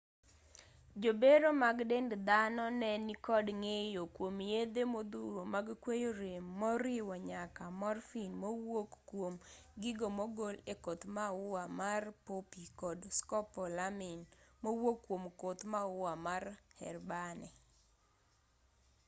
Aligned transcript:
jobero 1.01 1.49
mag 1.63 1.77
dend 1.91 2.11
dhano 2.27 2.65
ne 2.81 2.89
nikod 3.07 3.45
ng'eyo 3.61 4.03
kwom 4.15 4.35
yedhe 4.51 4.83
modhuro 4.93 5.41
mag 5.53 5.67
kweyo 5.83 6.09
rem 6.21 6.45
moriwo 6.59 7.13
nyaka 7.29 7.63
morphine 7.79 8.35
mowuok 8.43 8.91
kwom 9.09 9.33
gigo 9.81 10.07
mogol 10.19 10.55
e 10.73 10.75
koth 10.83 11.03
maua 11.15 11.63
mar 11.79 12.03
poppy 12.25 12.63
kod 12.81 12.99
scopolamine 13.17 14.25
mowuok 14.63 14.97
kwom 15.05 15.23
koth 15.41 15.61
maua 15.73 16.11
mar 16.27 16.43
herbane 16.81 17.49